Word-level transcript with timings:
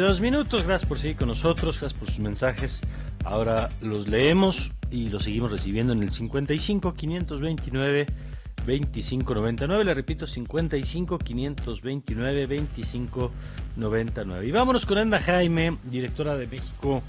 Dos 0.00 0.22
minutos, 0.22 0.64
gracias 0.64 0.88
por 0.88 0.98
seguir 0.98 1.16
con 1.16 1.28
nosotros, 1.28 1.78
gracias 1.78 1.98
por 1.98 2.08
sus 2.08 2.18
mensajes. 2.18 2.80
Ahora 3.26 3.68
los 3.82 4.08
leemos 4.08 4.72
y 4.90 5.10
los 5.10 5.24
seguimos 5.24 5.52
recibiendo 5.52 5.92
en 5.92 6.02
el 6.02 6.10
55 6.10 6.94
529 6.94 8.06
2599. 8.66 9.84
Le 9.84 9.92
repito, 9.92 10.26
55 10.26 11.18
529 11.18 12.46
2599. 12.46 14.46
Y 14.46 14.50
vámonos 14.50 14.86
con 14.86 14.96
Edna 14.96 15.20
Jaime, 15.20 15.76
directora 15.84 16.36
de 16.36 16.46
México 16.46 17.02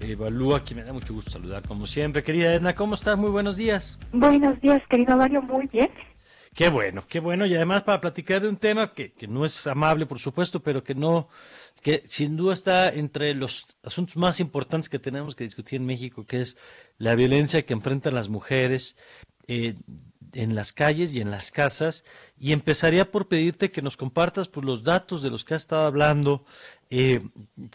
Evalúa, 0.00 0.62
que 0.62 0.74
me 0.74 0.84
da 0.84 0.92
mucho 0.92 1.14
gusto 1.14 1.30
saludar 1.30 1.66
como 1.66 1.86
siempre. 1.86 2.22
Querida 2.22 2.52
Edna, 2.52 2.74
¿cómo 2.74 2.96
estás? 2.96 3.16
Muy 3.16 3.30
buenos 3.30 3.56
días. 3.56 3.98
Buenos 4.12 4.60
días, 4.60 4.82
querido 4.90 5.16
Mario, 5.16 5.40
muy 5.40 5.68
bien. 5.68 5.88
Qué 6.56 6.70
bueno, 6.70 7.04
qué 7.06 7.20
bueno. 7.20 7.44
Y 7.44 7.54
además 7.54 7.82
para 7.82 8.00
platicar 8.00 8.40
de 8.40 8.48
un 8.48 8.56
tema 8.56 8.94
que, 8.94 9.12
no 9.28 9.44
es 9.44 9.66
amable, 9.66 10.06
por 10.06 10.18
supuesto, 10.18 10.60
pero 10.60 10.82
que 10.82 10.94
no, 10.94 11.28
que 11.82 12.02
sin 12.06 12.34
duda 12.34 12.54
está 12.54 12.88
entre 12.88 13.34
los 13.34 13.78
asuntos 13.82 14.16
más 14.16 14.40
importantes 14.40 14.88
que 14.88 14.98
tenemos 14.98 15.36
que 15.36 15.44
discutir 15.44 15.78
en 15.78 15.86
México, 15.86 16.24
que 16.24 16.40
es 16.40 16.56
la 16.96 17.14
violencia 17.14 17.66
que 17.66 17.74
enfrentan 17.74 18.14
las 18.14 18.30
mujeres 18.30 18.96
eh, 19.48 19.74
en 20.32 20.54
las 20.54 20.72
calles 20.72 21.12
y 21.12 21.20
en 21.20 21.30
las 21.30 21.52
casas. 21.52 22.04
Y 22.38 22.52
empezaría 22.52 23.10
por 23.10 23.28
pedirte 23.28 23.70
que 23.70 23.82
nos 23.82 23.98
compartas 23.98 24.48
pues, 24.48 24.64
los 24.64 24.82
datos 24.82 25.20
de 25.20 25.28
los 25.28 25.44
que 25.44 25.56
has 25.56 25.62
estado 25.62 25.84
hablando, 25.84 26.46
eh, 26.88 27.20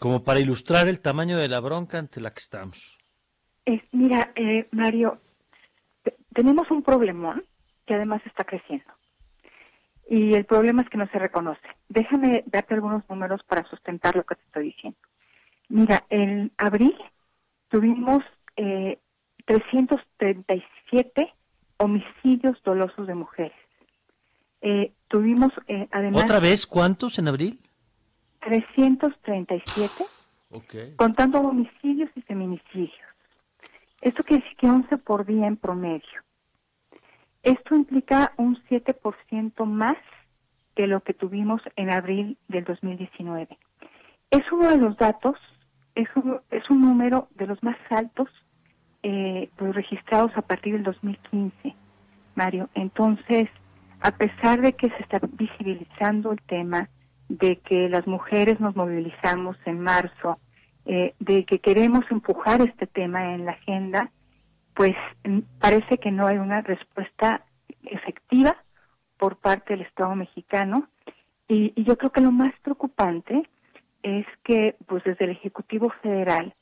como 0.00 0.24
para 0.24 0.40
ilustrar 0.40 0.88
el 0.88 0.98
tamaño 0.98 1.38
de 1.38 1.46
la 1.46 1.60
bronca 1.60 1.98
ante 1.98 2.20
la 2.20 2.32
que 2.32 2.40
estamos. 2.40 2.98
mira, 3.92 4.32
eh, 4.34 4.66
Mario, 4.72 5.20
tenemos 6.34 6.68
un 6.72 6.82
problemón 6.82 7.44
que 7.86 7.94
además 7.94 8.22
está 8.26 8.44
creciendo. 8.44 8.92
Y 10.08 10.34
el 10.34 10.44
problema 10.44 10.82
es 10.82 10.88
que 10.88 10.98
no 10.98 11.06
se 11.08 11.18
reconoce. 11.18 11.60
Déjame 11.88 12.44
darte 12.46 12.74
algunos 12.74 13.08
números 13.08 13.42
para 13.44 13.64
sustentar 13.64 14.16
lo 14.16 14.24
que 14.24 14.34
te 14.34 14.42
estoy 14.42 14.64
diciendo. 14.64 14.98
Mira, 15.68 16.04
en 16.10 16.52
abril 16.58 16.94
tuvimos 17.68 18.22
eh, 18.56 18.98
337 19.46 21.32
homicidios 21.78 22.62
dolosos 22.62 23.06
de 23.06 23.14
mujeres. 23.14 23.56
Eh, 24.60 24.92
tuvimos 25.08 25.52
eh, 25.66 25.88
además... 25.90 26.24
¿Otra 26.24 26.40
vez 26.40 26.66
cuántos 26.66 27.18
en 27.18 27.28
abril? 27.28 27.58
337, 28.40 30.04
contando 30.96 31.40
homicidios 31.40 32.10
y 32.14 32.22
feminicidios. 32.22 32.92
Esto 34.00 34.24
quiere 34.24 34.42
decir 34.42 34.58
que 34.58 34.68
11 34.68 34.96
por 34.98 35.24
día 35.24 35.46
en 35.46 35.56
promedio. 35.56 36.22
Esto 37.42 37.74
implica 37.74 38.32
un 38.36 38.56
7% 38.68 39.64
más 39.66 39.96
que 40.74 40.86
lo 40.86 41.00
que 41.00 41.14
tuvimos 41.14 41.60
en 41.76 41.90
abril 41.90 42.38
del 42.48 42.64
2019. 42.64 43.58
Es 44.30 44.50
uno 44.52 44.68
de 44.70 44.78
los 44.78 44.96
datos, 44.96 45.36
es 45.94 46.08
un, 46.14 46.40
es 46.50 46.68
un 46.70 46.80
número 46.80 47.28
de 47.34 47.46
los 47.46 47.62
más 47.62 47.76
altos 47.90 48.28
eh, 49.02 49.50
pues, 49.56 49.74
registrados 49.74 50.30
a 50.36 50.42
partir 50.42 50.74
del 50.74 50.84
2015, 50.84 51.74
Mario. 52.34 52.70
Entonces, 52.74 53.48
a 54.00 54.12
pesar 54.12 54.60
de 54.60 54.74
que 54.74 54.88
se 54.90 55.02
está 55.02 55.20
visibilizando 55.32 56.32
el 56.32 56.40
tema, 56.42 56.88
de 57.28 57.56
que 57.56 57.88
las 57.88 58.06
mujeres 58.06 58.60
nos 58.60 58.76
movilizamos 58.76 59.56
en 59.64 59.80
marzo, 59.80 60.38
eh, 60.84 61.14
de 61.18 61.44
que 61.44 61.60
queremos 61.60 62.04
empujar 62.10 62.60
este 62.60 62.86
tema 62.86 63.34
en 63.34 63.44
la 63.46 63.52
agenda, 63.52 64.10
pues 64.74 64.94
mm, 65.24 65.40
parece 65.60 65.98
que 65.98 66.10
no 66.10 66.26
hay 66.26 66.38
una 66.38 66.60
respuesta 66.62 67.44
efectiva 67.84 68.56
por 69.18 69.36
parte 69.36 69.74
del 69.74 69.82
Estado 69.86 70.14
mexicano 70.14 70.88
y, 71.48 71.72
yo 71.82 71.96
creo 71.98 72.10
que 72.10 72.20
lo 72.20 72.32
más 72.32 72.54
preocupante 72.62 73.48
es 74.02 74.26
que 74.42 74.76
pues 74.86 75.04
desde 75.04 75.26
el 75.26 75.32
Ejecutivo 75.32 75.90
Federal 76.02 76.54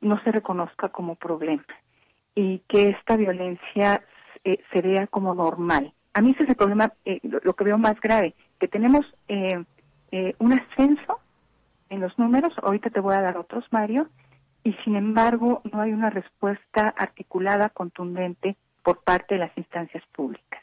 no 0.00 0.22
se 0.22 0.32
reconozca 0.32 0.88
como 0.88 1.14
problema 1.14 1.64
y 2.34 2.58
que 2.68 2.90
esta 2.90 3.16
violencia 3.16 4.02
eh, 4.44 4.58
se 4.72 4.82
vea 4.82 5.06
como 5.06 5.34
normal. 5.34 5.94
A 6.12 6.20
mí 6.20 6.32
ese 6.32 6.42
es 6.44 6.50
el 6.50 6.56
problema, 6.56 6.92
eh, 7.04 7.20
lo, 7.22 7.54
que 7.54 7.64
veo 7.64 7.78
más 7.78 8.00
grave, 8.00 8.34
que 8.58 8.68
tenemos 8.68 9.06
eh, 9.28 9.64
un 10.38 10.52
ascenso 10.52 11.20
en 11.88 12.00
los 12.00 12.18
números, 12.18 12.52
ahorita 12.62 12.90
te 12.90 13.00
voy 13.00 13.14
a 13.14 13.22
dar 13.22 13.36
otros, 13.36 13.64
Mario, 13.70 14.08
y 14.64 14.72
sin 14.82 14.96
embargo 14.96 15.60
no 15.70 15.82
hay 15.82 15.92
una 15.92 16.10
respuesta 16.10 16.88
articulada, 16.96 17.68
contundente 17.68 18.56
por 18.82 19.04
parte 19.04 19.34
de 19.34 19.40
las 19.40 19.56
instancias 19.56 20.02
públicas. 20.12 20.62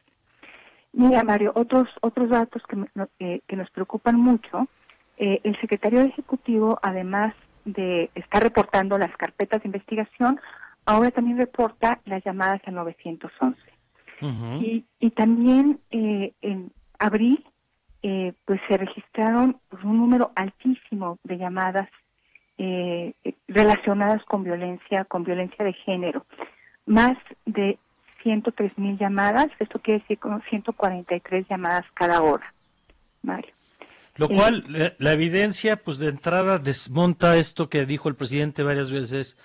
Mira, 0.91 1.23
Mario, 1.23 1.53
otros 1.55 1.87
otros 2.01 2.29
datos 2.29 2.61
que, 2.63 2.83
eh, 3.19 3.41
que 3.47 3.55
nos 3.55 3.69
preocupan 3.69 4.19
mucho, 4.19 4.67
eh, 5.17 5.39
el 5.43 5.57
secretario 5.61 6.01
ejecutivo, 6.01 6.79
además 6.81 7.33
de 7.63 8.09
estar 8.15 8.43
reportando 8.43 8.97
las 8.97 9.15
carpetas 9.15 9.61
de 9.61 9.69
investigación, 9.69 10.39
ahora 10.85 11.11
también 11.11 11.37
reporta 11.37 12.01
las 12.05 12.23
llamadas 12.25 12.61
a 12.65 12.71
911. 12.71 13.57
y, 14.59 14.85
y 14.99 15.11
también 15.11 15.79
eh, 15.91 16.33
en 16.41 16.71
abril, 16.99 17.45
pues 18.45 18.59
se 18.67 18.77
registraron 18.77 19.59
pues, 19.69 19.83
un 19.83 19.97
número 19.97 20.31
altísimo 20.35 21.19
de 21.23 21.37
llamadas 21.37 21.87
eh, 22.63 23.13
relacionadas 23.47 24.23
con 24.25 24.43
violencia, 24.43 25.03
con 25.05 25.23
violencia 25.23 25.65
de 25.65 25.73
género. 25.73 26.27
Más 26.85 27.17
de 27.45 27.79
103 28.21 28.77
mil 28.77 28.99
llamadas, 28.99 29.47
esto 29.57 29.79
quiere 29.79 30.01
decir 30.01 30.19
como 30.19 30.41
143 30.41 31.47
llamadas 31.49 31.85
cada 31.95 32.21
hora, 32.21 32.53
Mario. 33.23 33.51
Lo 34.15 34.27
eh, 34.27 34.35
cual, 34.35 34.93
la, 34.99 35.11
evidencia, 35.11 35.77
pues 35.77 35.97
de 35.97 36.09
entrada 36.09 36.59
desmonta 36.59 37.35
esto 37.37 37.67
que 37.67 37.87
dijo 37.87 38.09
el 38.09 38.15
presidente 38.15 38.61
varias 38.61 38.91
veces, 38.91 39.37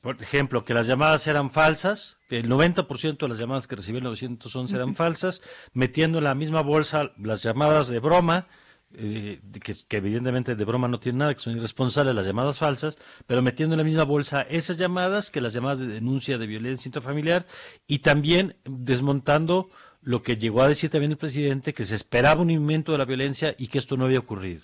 por 0.00 0.22
ejemplo, 0.22 0.64
que 0.64 0.74
las 0.74 0.86
llamadas 0.86 1.26
eran 1.26 1.50
falsas, 1.50 2.20
que 2.28 2.36
el 2.36 2.48
90% 2.48 3.18
de 3.18 3.28
las 3.28 3.38
llamadas 3.38 3.66
que 3.66 3.76
recibió 3.76 3.98
el 3.98 4.04
911 4.04 4.76
eran 4.76 4.94
falsas, 4.94 5.42
metiendo 5.72 6.18
en 6.18 6.24
la 6.24 6.36
misma 6.36 6.60
bolsa 6.60 7.10
las 7.16 7.42
llamadas 7.42 7.88
de 7.88 7.98
broma, 7.98 8.46
eh, 8.94 9.40
que, 9.62 9.96
evidentemente 9.96 10.56
de 10.56 10.64
broma 10.64 10.88
no 10.88 10.98
tiene 10.98 11.18
nada, 11.18 11.34
que 11.34 11.40
son 11.40 11.56
irresponsables 11.56 12.14
las 12.14 12.26
llamadas 12.26 12.58
falsas, 12.58 12.98
pero 13.26 13.42
metiendo 13.42 13.74
en 13.74 13.78
la 13.78 13.84
misma 13.84 14.04
bolsa 14.04 14.42
esas 14.42 14.78
llamadas 14.78 15.30
que 15.30 15.40
las 15.40 15.52
llamadas 15.52 15.78
de 15.78 15.86
denuncia 15.86 16.38
de 16.38 16.46
violencia 16.46 16.88
intrafamiliar 16.88 17.46
y 17.86 18.00
también 18.00 18.56
desmontando 18.64 19.70
lo 20.02 20.22
que 20.22 20.36
llegó 20.36 20.62
a 20.62 20.68
decir 20.68 20.90
también 20.90 21.12
el 21.12 21.18
presidente, 21.18 21.74
que 21.74 21.84
se 21.84 21.94
esperaba 21.94 22.40
un 22.42 22.50
aumento 22.50 22.92
de 22.92 22.98
la 22.98 23.04
violencia 23.04 23.54
y 23.58 23.68
que 23.68 23.78
esto 23.78 23.96
no 23.96 24.06
había 24.06 24.18
ocurrido. 24.18 24.62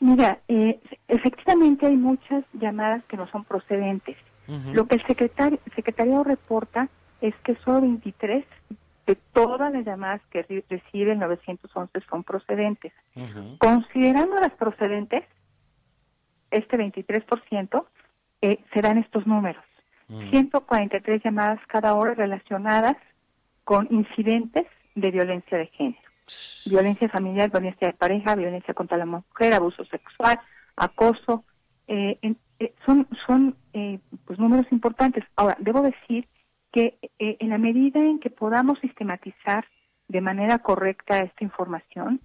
Mira, 0.00 0.40
eh, 0.48 0.80
efectivamente 1.08 1.86
hay 1.86 1.96
muchas 1.96 2.44
llamadas 2.52 3.04
que 3.04 3.16
no 3.16 3.28
son 3.30 3.44
procedentes. 3.44 4.16
Lo 4.72 4.86
que 4.86 4.94
el 4.94 5.06
secretario, 5.06 5.58
el 5.66 5.72
secretario 5.72 6.22
reporta 6.22 6.88
es 7.20 7.34
que 7.42 7.56
solo 7.64 7.80
23 7.80 8.44
de 9.06 9.16
todas 9.32 9.72
las 9.72 9.84
llamadas 9.84 10.20
que 10.30 10.42
recibe 10.68 11.12
el 11.12 11.18
911 11.18 12.00
son 12.08 12.22
procedentes. 12.22 12.92
Considerando 13.58 14.36
las 14.36 14.52
procedentes, 14.52 15.24
este 16.50 16.76
23% 16.76 17.86
eh, 18.42 18.58
serán 18.72 18.98
estos 18.98 19.26
números. 19.26 19.64
143 20.08 21.22
llamadas 21.24 21.58
cada 21.66 21.94
hora 21.94 22.14
relacionadas 22.14 22.96
con 23.64 23.88
incidentes 23.90 24.66
de 24.94 25.10
violencia 25.10 25.58
de 25.58 25.66
género. 25.66 25.98
Violencia 26.64 27.08
familiar, 27.08 27.50
violencia 27.50 27.88
de 27.88 27.92
pareja, 27.94 28.36
violencia 28.36 28.74
contra 28.74 28.98
la 28.98 29.06
mujer, 29.06 29.54
abuso 29.54 29.84
sexual, 29.86 30.38
acoso. 30.76 31.44
Eh, 31.88 32.18
eh, 32.58 32.74
son 32.84 33.06
son 33.26 33.56
eh, 33.72 33.98
pues 34.24 34.38
números 34.38 34.66
importantes. 34.70 35.24
Ahora, 35.36 35.56
debo 35.60 35.82
decir 35.82 36.26
que 36.72 36.98
eh, 37.18 37.36
en 37.40 37.50
la 37.50 37.58
medida 37.58 38.00
en 38.00 38.18
que 38.18 38.30
podamos 38.30 38.78
sistematizar 38.80 39.64
de 40.08 40.20
manera 40.20 40.58
correcta 40.58 41.18
esta 41.18 41.44
información, 41.44 42.20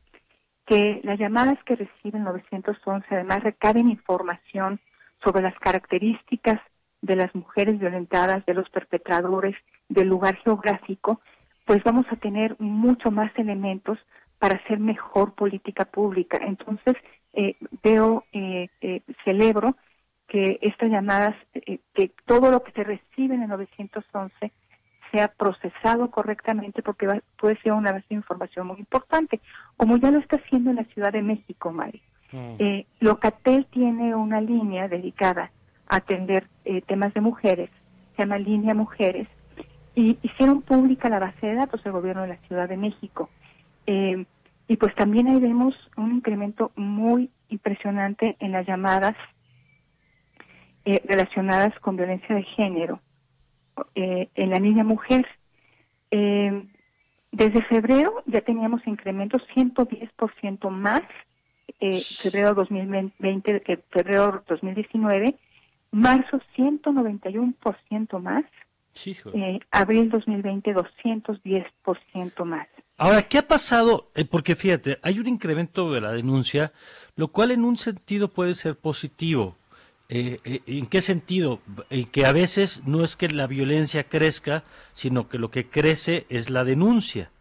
que 0.72 1.02
las 1.04 1.20
llamadas 1.20 1.62
que 1.66 1.76
reciben 1.76 2.24
911 2.24 3.06
además 3.14 3.44
recaben 3.44 3.90
información 3.90 4.80
sobre 5.22 5.42
las 5.42 5.54
características 5.60 6.62
de 7.02 7.18
las 7.18 7.36
mujeres 7.36 7.78
violentadas, 7.78 8.46
de 8.46 8.54
los 8.54 8.70
perpetradores, 8.70 9.54
del 9.90 10.08
lugar 10.08 10.38
geográfico, 10.38 11.20
pues 11.66 11.84
vamos 11.84 12.06
a 12.10 12.16
tener 12.16 12.56
mucho 12.58 13.12
más 13.12 13.38
elementos 13.38 14.00
para 14.40 14.56
hacer 14.56 14.80
mejor 14.80 15.34
política 15.34 15.84
pública. 15.84 16.40
Entonces, 16.42 16.96
eh, 17.34 17.58
veo, 17.84 18.24
eh, 18.32 18.70
celebro 19.26 19.76
que 20.30 20.58
estas 20.62 20.90
llamadas, 20.90 21.36
eh, 21.54 21.80
que 21.94 22.14
todo 22.26 22.50
lo 22.50 22.64
que 22.64 22.72
se 22.72 22.86
recibe 22.86 23.36
en 23.36 23.44
el 23.44 23.50
911 23.50 24.54
sea 25.12 25.28
procesado 25.28 26.10
correctamente 26.10 26.82
porque 26.82 27.22
puede 27.40 27.60
ser 27.62 27.74
una 27.74 27.92
base 27.92 28.06
de 28.10 28.16
información 28.16 28.68
muy 28.68 28.80
importante, 28.80 29.40
como 29.78 29.98
ya 29.98 30.12
lo 30.12 30.20
está 30.20 30.38
haciendo 30.38 30.70
en 30.70 30.78
la 30.78 30.86
Ciudad 30.86 31.12
de 31.12 31.22
México, 31.22 31.72
Mari. 31.72 32.02
Mm. 32.32 32.56
Eh, 32.60 32.86
Locatel 33.00 33.66
tiene 33.66 34.16
una 34.16 34.42
línea 34.42 34.88
dedicada 34.88 35.52
a 35.88 35.98
atender 35.98 36.48
eh, 36.66 36.82
temas 36.82 37.14
de 37.14 37.22
mujeres, 37.22 37.70
se 38.16 38.24
llama 38.24 38.38
Línea 38.38 38.74
Mujeres, 38.74 39.28
y 39.94 40.18
hicieron 40.22 40.62
pública 40.62 41.10
la 41.10 41.20
base 41.20 41.48
de 41.48 41.56
datos 41.56 41.84
del 41.84 41.94
gobierno 41.94 42.22
de 42.22 42.30
la 42.30 42.38
Ciudad 42.48 42.70
de 42.70 42.78
México. 42.78 43.30
y 43.86 44.78
pues 44.78 44.96
también 44.96 45.28
ahí 45.28 45.40
vemos 45.40 45.76
un 45.98 46.14
incremento 46.14 46.72
muy 46.76 47.30
impresionante 47.50 48.38
en 48.40 48.54
las 48.54 48.66
llamadas 48.66 49.16
eh, 50.86 51.02
relacionadas 51.06 51.78
con 51.80 51.98
violencia 51.98 52.34
de 52.34 52.44
género 52.44 53.02
eh, 53.96 54.30
en 54.36 54.50
la 54.50 54.60
niña 54.60 54.84
mujer. 54.84 55.26
Eh, 56.12 56.66
desde 57.32 57.62
febrero 57.64 58.24
ya 58.26 58.42
teníamos 58.42 58.86
incrementos 58.86 59.42
110% 59.56 60.70
más, 60.70 61.04
eh, 61.80 62.02
febrero 62.02 62.54
2020 62.54 63.62
que 63.62 63.78
febrero 63.90 64.44
2019, 64.48 65.36
marzo 65.92 66.42
191% 66.56 68.20
más, 68.20 68.44
eh, 69.34 69.60
abril 69.72 70.10
2020 70.10 70.74
210% 70.74 72.46
más. 72.46 72.68
Ahora, 72.98 73.24
¿qué 73.24 73.38
ha 73.40 73.48
pasado? 73.48 74.12
Eh, 74.14 74.26
porque 74.26 74.56
fíjate, 74.56 75.00
hay 75.02 75.20
un 75.20 75.28
incremento 75.28 75.92
de 75.92 76.02
la 76.02 76.12
denuncia, 76.12 76.72
lo 77.16 77.30
cual 77.30 77.52
en 77.52 77.64
un 77.64 77.78
sentido 77.78 78.28
puede 78.28 78.54
ser 78.54 78.78
positivo. 78.78 79.56
Eh, 80.14 80.42
eh, 80.44 80.62
¿En 80.66 80.88
qué 80.88 81.02
sentido? 81.02 81.62
En 81.90 82.06
que 82.06 82.26
a 82.26 82.34
veces 82.34 82.82
no 82.86 83.06
es 83.06 83.16
que 83.16 83.30
la 83.30 83.48
violencia 83.48 84.04
crezca, 84.04 84.66
sino 84.92 85.30
que 85.30 85.38
lo 85.38 85.52
que 85.52 85.70
crece 85.70 86.26
es 86.28 86.50
la 86.50 86.66
denuncia. 86.66 87.32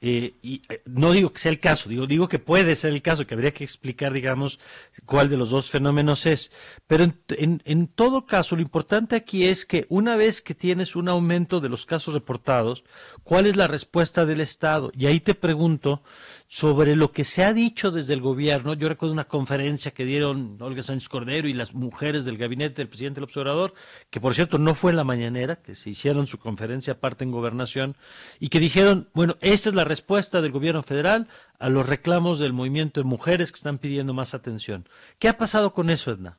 Eh, 0.00 0.34
y 0.42 0.62
eh, 0.68 0.82
no 0.84 1.12
digo 1.12 1.32
que 1.32 1.38
sea 1.38 1.50
el 1.50 1.60
caso, 1.60 1.88
digo, 1.88 2.06
digo 2.06 2.28
que 2.28 2.38
puede 2.38 2.76
ser 2.76 2.92
el 2.92 3.02
caso, 3.02 3.26
que 3.26 3.34
habría 3.34 3.52
que 3.52 3.64
explicar, 3.64 4.12
digamos, 4.12 4.58
cuál 5.06 5.30
de 5.30 5.36
los 5.36 5.50
dos 5.50 5.70
fenómenos 5.70 6.26
es. 6.26 6.50
Pero 6.86 7.04
en, 7.04 7.62
en, 7.64 7.86
todo 7.88 8.26
caso, 8.26 8.56
lo 8.56 8.62
importante 8.62 9.16
aquí 9.16 9.46
es 9.46 9.64
que 9.64 9.86
una 9.88 10.16
vez 10.16 10.42
que 10.42 10.54
tienes 10.54 10.94
un 10.94 11.08
aumento 11.08 11.60
de 11.60 11.68
los 11.68 11.86
casos 11.86 12.14
reportados, 12.14 12.84
¿cuál 13.22 13.46
es 13.46 13.56
la 13.56 13.66
respuesta 13.66 14.26
del 14.26 14.40
Estado? 14.40 14.92
Y 14.94 15.06
ahí 15.06 15.20
te 15.20 15.34
pregunto 15.34 16.02
sobre 16.48 16.94
lo 16.94 17.10
que 17.10 17.24
se 17.24 17.42
ha 17.42 17.52
dicho 17.52 17.90
desde 17.90 18.14
el 18.14 18.20
gobierno. 18.20 18.74
Yo 18.74 18.88
recuerdo 18.88 19.12
una 19.12 19.24
conferencia 19.24 19.90
que 19.92 20.04
dieron 20.04 20.56
Olga 20.60 20.82
Sánchez 20.82 21.08
Cordero 21.08 21.48
y 21.48 21.52
las 21.52 21.74
mujeres 21.74 22.24
del 22.24 22.38
gabinete 22.38 22.76
del 22.76 22.88
presidente 22.88 23.16
del 23.16 23.24
observador, 23.24 23.74
que 24.10 24.20
por 24.20 24.34
cierto 24.34 24.58
no 24.58 24.76
fue 24.76 24.92
en 24.92 24.96
la 24.98 25.02
mañanera, 25.02 25.56
que 25.56 25.74
se 25.74 25.90
hicieron 25.90 26.28
su 26.28 26.38
conferencia 26.38 26.92
aparte 26.92 27.24
en 27.24 27.32
gobernación, 27.32 27.96
y 28.38 28.50
que 28.50 28.60
dijeron, 28.60 29.08
bueno, 29.14 29.36
esta 29.64 29.70
es 29.70 29.76
la 29.76 29.84
respuesta 29.84 30.42
del 30.42 30.52
gobierno 30.52 30.82
federal 30.82 31.26
a 31.58 31.70
los 31.70 31.88
reclamos 31.88 32.38
del 32.38 32.52
movimiento 32.52 33.00
de 33.00 33.06
mujeres 33.06 33.50
que 33.50 33.56
están 33.56 33.78
pidiendo 33.78 34.12
más 34.12 34.34
atención. 34.34 34.84
¿Qué 35.18 35.26
ha 35.26 35.38
pasado 35.38 35.72
con 35.72 35.88
eso, 35.88 36.10
Edna? 36.10 36.36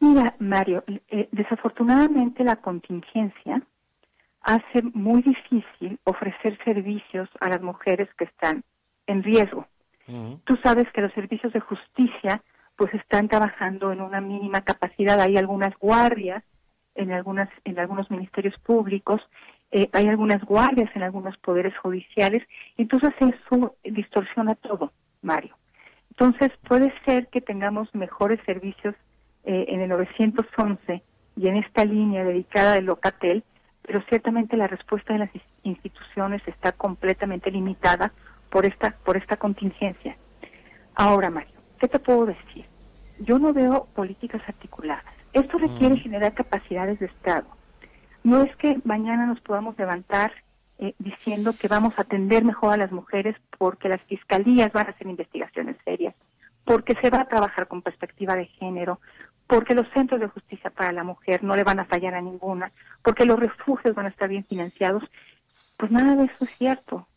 Mira, 0.00 0.34
Mario, 0.38 0.84
eh, 0.86 1.28
desafortunadamente 1.32 2.44
la 2.44 2.56
contingencia 2.56 3.60
hace 4.40 4.80
muy 4.94 5.20
difícil 5.20 6.00
ofrecer 6.04 6.58
servicios 6.64 7.28
a 7.40 7.50
las 7.50 7.60
mujeres 7.60 8.08
que 8.16 8.24
están 8.24 8.64
en 9.06 9.22
riesgo. 9.22 9.66
Tú 10.44 10.56
sabes 10.62 10.90
que 10.94 11.02
los 11.02 11.12
servicios 11.12 11.52
de 11.52 11.60
justicia 11.60 12.42
pues 12.76 12.94
están 12.94 13.28
trabajando 13.28 13.92
en 13.92 14.00
una 14.00 14.22
mínima 14.22 14.62
capacidad. 14.62 15.20
Hay 15.20 15.36
algunas 15.36 15.76
guardias 15.78 16.42
en 16.94 17.12
algunas 17.12 17.50
en 17.66 17.78
algunos 17.78 18.10
ministerios 18.10 18.58
públicos 18.60 19.20
eh, 19.70 19.90
hay 19.92 20.08
algunas 20.08 20.42
guardias 20.44 20.90
en 20.94 21.02
algunos 21.02 21.36
poderes 21.38 21.76
judiciales, 21.78 22.42
entonces 22.76 23.12
eso 23.20 23.76
distorsiona 23.84 24.54
todo, 24.54 24.92
Mario. 25.20 25.56
Entonces 26.10 26.50
puede 26.66 26.92
ser 27.04 27.28
que 27.28 27.40
tengamos 27.40 27.94
mejores 27.94 28.40
servicios 28.46 28.94
eh, 29.44 29.66
en 29.68 29.80
el 29.80 29.90
911 29.90 31.02
y 31.36 31.48
en 31.48 31.56
esta 31.56 31.84
línea 31.84 32.24
dedicada 32.24 32.74
al 32.74 32.86
Locatel, 32.86 33.44
pero 33.82 34.02
ciertamente 34.08 34.56
la 34.56 34.66
respuesta 34.66 35.12
de 35.12 35.20
las 35.20 35.30
instituciones 35.62 36.42
está 36.46 36.72
completamente 36.72 37.50
limitada 37.50 38.10
por 38.50 38.64
esta 38.64 38.94
por 39.04 39.16
esta 39.16 39.36
contingencia. 39.36 40.16
Ahora, 40.96 41.30
Mario, 41.30 41.54
¿qué 41.78 41.88
te 41.88 41.98
puedo 41.98 42.26
decir? 42.26 42.64
Yo 43.20 43.38
no 43.38 43.52
veo 43.52 43.86
políticas 43.94 44.42
articuladas. 44.48 45.04
Esto 45.32 45.58
requiere 45.58 45.94
mm. 45.94 45.98
generar 45.98 46.32
capacidades 46.32 46.98
de 46.98 47.06
Estado 47.06 47.57
no 48.24 48.42
es 48.42 48.54
que 48.56 48.76
mañana 48.84 49.26
nos 49.26 49.40
podamos 49.40 49.78
levantar 49.78 50.32
eh, 50.78 50.94
diciendo 50.98 51.52
que 51.58 51.66
vamos 51.66 51.98
a 51.98 52.02
atender 52.02 52.44
mejor 52.44 52.72
a 52.72 52.76
las 52.76 52.92
mujeres 52.92 53.36
porque 53.58 53.88
las 53.88 54.00
fiscalías 54.02 54.72
van 54.72 54.86
a 54.86 54.90
hacer 54.90 55.06
investigaciones 55.08 55.76
serias, 55.84 56.14
porque 56.64 56.94
se 57.00 57.10
va 57.10 57.22
a 57.22 57.28
trabajar 57.28 57.66
con 57.66 57.82
perspectiva 57.82 58.36
de 58.36 58.46
género, 58.46 59.00
porque 59.46 59.74
los 59.74 59.88
centros 59.90 60.20
de 60.20 60.28
justicia 60.28 60.70
para 60.70 60.92
la 60.92 61.02
mujer 61.02 61.42
no 61.42 61.56
le 61.56 61.64
van 61.64 61.80
a 61.80 61.84
fallar 61.84 62.14
a 62.14 62.20
ninguna, 62.20 62.70
porque 63.02 63.24
los 63.24 63.40
refugios 63.40 63.94
van 63.94 64.06
a 64.06 64.10
estar 64.10 64.28
bien 64.28 64.44
financiados. 64.44 65.02
Pues 65.76 65.90
nada 65.90 66.14
de 66.14 66.26
eso 66.26 66.44
es 66.44 66.50
cierto. 66.58 67.08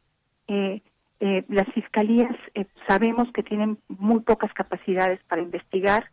Eh, 0.47 0.81
eh, 1.19 1.45
las 1.49 1.67
fiscalías 1.73 2.35
sabemos 2.87 3.31
que 3.31 3.43
tienen 3.43 3.77
muy 3.89 4.21
pocas 4.21 4.51
capacidades 4.53 5.19
para 5.27 5.41
investigar, 5.41 6.09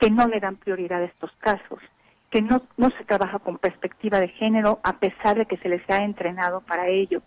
que 0.00 0.10
no 0.10 0.26
le 0.26 0.40
dan 0.40 0.56
prioridad 0.56 1.02
a 1.02 1.06
estos 1.06 1.30
casos 1.38 1.80
que 2.30 2.42
no, 2.42 2.62
no 2.76 2.90
se 2.90 3.04
trabaja 3.04 3.38
con 3.38 3.58
perspectiva 3.58 4.20
de 4.20 4.28
género 4.28 4.80
a 4.82 4.98
pesar 4.98 5.38
de 5.38 5.46
que 5.46 5.56
se 5.58 5.68
les 5.68 5.88
ha 5.88 6.04
entrenado 6.04 6.60
para 6.60 6.88
ello. 6.88 7.22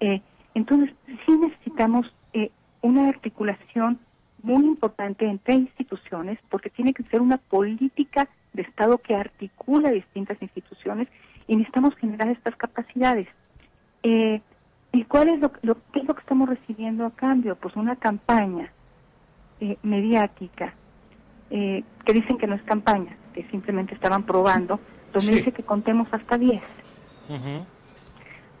Eh, 0.00 0.20
entonces, 0.54 0.94
sí 1.06 1.36
necesitamos 1.38 2.14
eh, 2.34 2.50
una 2.82 3.08
articulación 3.08 3.98
muy 4.42 4.64
importante 4.64 5.24
entre 5.26 5.54
instituciones 5.54 6.38
porque 6.50 6.68
tiene 6.68 6.92
que 6.92 7.04
ser 7.04 7.20
una 7.20 7.38
política 7.38 8.28
de 8.52 8.62
Estado 8.62 8.98
que 8.98 9.14
articula 9.14 9.90
distintas 9.90 10.40
instituciones 10.42 11.08
y 11.46 11.56
necesitamos 11.56 11.94
generar 11.96 12.28
estas 12.28 12.56
capacidades. 12.56 13.28
Eh, 14.02 14.42
¿Y 14.92 15.04
cuál 15.04 15.28
es 15.30 15.40
lo, 15.40 15.50
lo, 15.62 15.76
qué 15.92 16.00
es 16.00 16.04
lo 16.04 16.14
que 16.14 16.20
estamos 16.20 16.48
recibiendo 16.48 17.06
a 17.06 17.12
cambio? 17.12 17.56
Pues 17.56 17.76
una 17.76 17.96
campaña 17.96 18.70
mediática 19.82 20.74
que 21.48 22.12
dicen 22.12 22.36
que 22.36 22.48
no 22.48 22.56
es 22.56 22.62
campaña, 22.62 23.16
que 23.32 23.44
simplemente 23.50 23.94
estaban 23.94 24.24
probando, 24.24 24.80
donde 25.12 25.32
dice 25.32 25.52
que 25.52 25.62
contemos 25.62 26.08
hasta 26.12 26.38
10. 26.38 26.62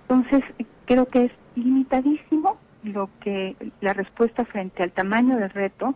Entonces, 0.02 0.44
creo 0.86 1.06
que 1.06 1.24
es 1.26 1.32
limitadísimo 1.56 2.58
lo 2.82 3.08
que 3.20 3.56
la 3.80 3.92
respuesta 3.92 4.44
frente 4.44 4.82
al 4.82 4.92
tamaño 4.92 5.36
del 5.36 5.50
reto, 5.50 5.94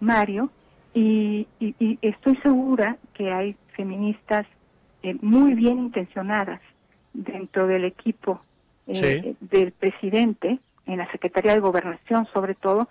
Mario, 0.00 0.50
y, 0.94 1.46
estoy 2.02 2.36
segura 2.38 2.96
que 3.14 3.32
hay 3.32 3.56
feministas 3.74 4.46
eh, 5.02 5.16
muy 5.20 5.54
bien 5.54 5.78
intencionadas 5.78 6.60
dentro 7.12 7.66
del 7.66 7.84
equipo 7.84 8.40
eh, 8.86 9.34
del 9.40 9.72
presidente, 9.72 10.58
en 10.86 10.98
la 10.98 11.10
Secretaría 11.12 11.52
de 11.52 11.60
Gobernación 11.60 12.26
sobre 12.32 12.54
todo, 12.54 12.88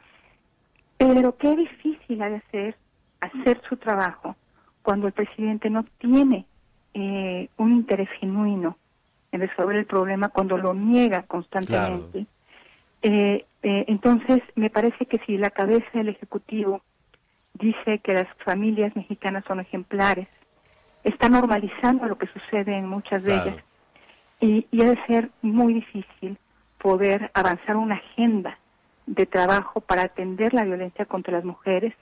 pero 0.98 1.36
qué 1.38 1.56
difícil 1.56 2.22
ha 2.22 2.30
de 2.30 2.42
ser 2.51 2.75
hacer 3.22 3.62
su 3.68 3.78
trabajo 3.78 4.36
cuando 4.88 5.07
el 5.07 5.12
presidente 5.12 5.69
no 5.69 5.84
tiene 5.98 6.46
eh, 6.94 7.50
un 7.58 7.74
interés 7.74 8.08
genuino 8.22 8.77
en 9.34 9.41
resolver 9.41 9.75
el 9.75 9.86
problema, 9.86 10.29
cuando 10.29 10.58
lo 10.58 10.74
niega 10.74 11.24
constantemente. 11.24 12.25
Eh, 13.01 13.46
eh, 13.63 13.86
entonces, 13.89 14.41
me 14.56 14.70
parece 14.70 15.06
que 15.06 15.20
si 15.25 15.38
la 15.38 15.50
cabeza 15.50 15.89
del 15.94 16.08
Ejecutivo 16.08 16.84
dice 17.56 18.00
que 18.00 18.13
las 18.13 18.29
familias 18.46 18.96
mexicanas 18.96 19.44
son 19.46 19.60
ejemplares, 19.60 20.29
está 21.03 21.27
normalizando 21.27 22.06
lo 22.06 22.17
que 22.17 22.27
sucede 22.27 22.77
en 22.77 22.88
muchas 22.88 23.24
de 23.24 23.34
ellas. 23.34 23.58
Y, 24.39 24.67
y 24.72 24.82
ha 24.84 24.86
de 24.86 25.06
ser 25.06 25.32
muy 25.41 25.74
difícil 25.74 26.38
poder 26.77 27.29
avanzar 27.34 27.75
una 27.75 27.96
agenda 27.96 28.58
de 29.06 29.25
trabajo 29.25 29.82
para 29.82 30.03
atender 30.03 30.53
la 30.53 30.63
violencia 30.63 31.03
contra 31.03 31.34
las 31.34 31.44
mujeres 31.44 31.94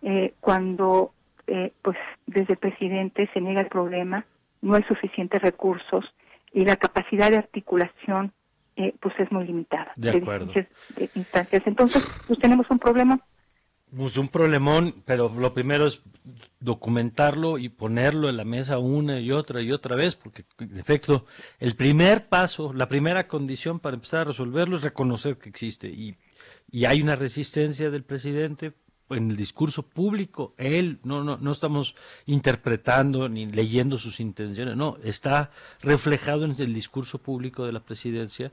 eh, 0.00 0.32
cuando 0.40 1.12
eh, 1.46 1.72
pues 1.82 1.96
desde 2.26 2.54
el 2.54 2.58
presidente 2.58 3.28
se 3.32 3.40
niega 3.40 3.60
el 3.60 3.68
problema, 3.68 4.24
no 4.62 4.74
hay 4.74 4.82
suficientes 4.84 5.40
recursos 5.42 6.04
y 6.52 6.64
la 6.64 6.76
capacidad 6.76 7.30
de 7.30 7.38
articulación 7.38 8.32
eh, 8.76 8.94
pues 9.00 9.14
es 9.18 9.30
muy 9.30 9.46
limitada. 9.46 9.92
De 9.96 10.10
acuerdo. 10.10 10.52
instancias. 11.14 11.62
Entonces, 11.66 12.02
pues 12.26 12.38
tenemos 12.38 12.70
un 12.70 12.78
problema. 12.78 13.20
Pues 13.94 14.16
un 14.16 14.28
problemón, 14.28 15.02
pero 15.04 15.28
lo 15.28 15.52
primero 15.52 15.86
es 15.86 16.02
documentarlo 16.60 17.58
y 17.58 17.68
ponerlo 17.68 18.28
en 18.28 18.36
la 18.36 18.44
mesa 18.44 18.78
una 18.78 19.18
y 19.18 19.32
otra 19.32 19.60
y 19.60 19.72
otra 19.72 19.96
vez, 19.96 20.14
porque 20.14 20.44
en 20.60 20.78
efecto, 20.78 21.26
el 21.58 21.74
primer 21.74 22.28
paso, 22.28 22.72
la 22.72 22.88
primera 22.88 23.26
condición 23.26 23.80
para 23.80 23.94
empezar 23.94 24.20
a 24.20 24.24
resolverlo 24.24 24.76
es 24.76 24.82
reconocer 24.82 25.38
que 25.38 25.48
existe 25.48 25.88
y, 25.88 26.14
y 26.70 26.84
hay 26.84 27.02
una 27.02 27.16
resistencia 27.16 27.90
del 27.90 28.04
presidente 28.04 28.72
en 29.10 29.30
el 29.30 29.36
discurso 29.36 29.82
público, 29.82 30.54
él, 30.56 30.98
no, 31.04 31.24
no, 31.24 31.36
no 31.36 31.52
estamos 31.52 31.96
interpretando 32.26 33.28
ni 33.28 33.46
leyendo 33.46 33.98
sus 33.98 34.20
intenciones, 34.20 34.76
no, 34.76 34.96
está 35.04 35.50
reflejado 35.82 36.44
en 36.44 36.54
el 36.58 36.74
discurso 36.74 37.18
público 37.18 37.64
de 37.66 37.72
la 37.72 37.80
presidencia 37.80 38.52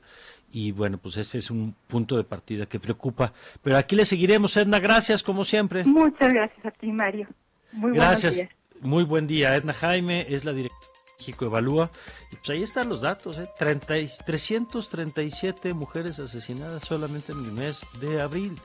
y 0.52 0.72
bueno, 0.72 0.98
pues 0.98 1.16
ese 1.16 1.38
es 1.38 1.50
un 1.50 1.74
punto 1.86 2.16
de 2.16 2.24
partida 2.24 2.66
que 2.66 2.80
preocupa. 2.80 3.32
Pero 3.62 3.76
aquí 3.76 3.96
le 3.96 4.04
seguiremos, 4.04 4.56
Edna, 4.56 4.80
gracias 4.80 5.22
como 5.22 5.44
siempre. 5.44 5.84
Muchas 5.84 6.32
gracias 6.32 6.64
a 6.64 6.70
ti, 6.70 6.90
Mario. 6.90 7.28
Muy 7.72 7.92
gracias, 7.92 8.48
muy 8.80 9.04
buen 9.04 9.26
día. 9.26 9.54
Edna 9.54 9.74
Jaime 9.74 10.26
es 10.28 10.44
la 10.44 10.52
directora 10.52 10.80
de 10.90 11.12
México 11.18 11.44
Evalúa. 11.44 11.90
Y 12.32 12.36
pues 12.36 12.50
ahí 12.50 12.62
están 12.62 12.88
los 12.88 13.02
datos, 13.02 13.38
¿eh? 13.38 13.48
30, 13.58 13.94
337 14.24 15.74
mujeres 15.74 16.18
asesinadas 16.18 16.84
solamente 16.84 17.32
en 17.32 17.44
el 17.44 17.52
mes 17.52 17.86
de 18.00 18.20
abril. 18.20 18.58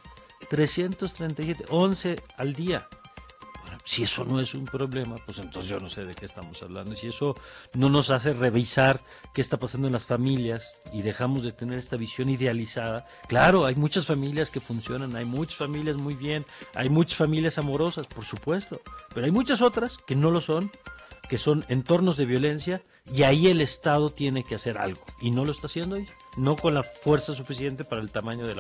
337, 0.50 1.66
11 1.70 2.22
al 2.38 2.54
día. 2.54 2.88
si 3.86 4.04
eso 4.04 4.24
no 4.24 4.40
es 4.40 4.54
un 4.54 4.66
problema, 4.66 5.18
pues 5.26 5.40
entonces 5.40 5.70
yo 5.70 5.80
no 5.80 5.90
sé 5.90 6.06
de 6.06 6.14
qué 6.14 6.26
estamos 6.26 6.62
hablando. 6.64 6.96
Si 6.96 7.08
eso 7.08 7.36
no 7.74 7.90
nos 7.90 8.12
hace 8.12 8.34
revisar 8.34 9.02
qué 9.34 9.42
está 9.42 9.58
pasando 9.58 9.88
en 9.88 9.94
las 9.94 10.08
familias 10.08 10.82
y 10.94 11.02
dejamos 11.02 11.44
de 11.44 11.52
tener 11.52 11.78
esta 11.78 11.98
visión 11.98 12.30
idealizada. 12.30 13.06
Claro, 13.28 13.66
hay 13.66 13.76
muchas 13.76 14.06
familias 14.06 14.50
que 14.50 14.62
funcionan, 14.62 15.16
hay 15.16 15.26
muchas 15.26 15.58
familias 15.58 15.98
muy 15.98 16.16
bien, 16.16 16.46
hay 16.76 16.90
muchas 16.90 17.18
familias 17.18 17.58
amorosas, 17.58 18.08
por 18.08 18.24
supuesto, 18.24 18.82
pero 19.14 19.26
hay 19.26 19.32
muchas 19.32 19.62
otras 19.62 19.98
que 19.98 20.16
no 20.16 20.32
lo 20.32 20.40
son 20.40 20.72
que 21.30 21.38
son 21.38 21.66
entornos 21.68 22.18
de 22.18 22.26
violencia 22.26 22.84
y 23.12 23.24
ahí 23.24 23.48
el 23.48 23.62
Estado 23.62 24.10
tiene 24.10 24.44
que 24.44 24.56
hacer 24.56 24.78
algo 24.78 25.04
y 25.20 25.32
no 25.32 25.46
lo 25.46 25.52
está 25.52 25.68
haciendo 25.68 25.96
ahí, 25.96 26.06
no 26.38 26.56
con 26.56 26.74
la 26.74 26.84
fuerza 26.84 27.34
suficiente 27.34 27.84
para 27.84 28.02
el 28.02 28.12
tamaño 28.12 28.46
de 28.46 28.50
la 28.50 28.52